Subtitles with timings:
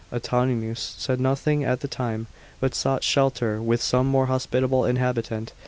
[0.11, 2.25] Antoninus said nothing at the time,
[2.59, 5.53] but sought shelter with some more hospitable inhabitant.